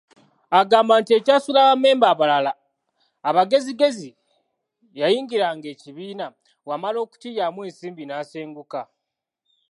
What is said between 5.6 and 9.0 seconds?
ekibiina, bw’amala okukiryamu ensimbi n’asenguka.